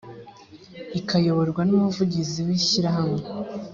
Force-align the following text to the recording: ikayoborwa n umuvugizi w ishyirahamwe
ikayoborwa 0.99 1.61
n 1.65 1.71
umuvugizi 1.77 2.39
w 2.47 2.49
ishyirahamwe 2.57 3.21